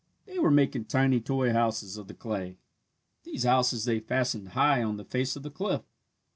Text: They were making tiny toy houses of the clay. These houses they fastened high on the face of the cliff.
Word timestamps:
They 0.25 0.39
were 0.39 0.49
making 0.49 0.85
tiny 0.85 1.21
toy 1.21 1.53
houses 1.53 1.95
of 1.95 2.07
the 2.07 2.15
clay. 2.15 2.57
These 3.23 3.43
houses 3.43 3.85
they 3.85 3.99
fastened 3.99 4.47
high 4.57 4.81
on 4.81 4.97
the 4.97 5.05
face 5.05 5.35
of 5.35 5.43
the 5.43 5.51
cliff. 5.51 5.83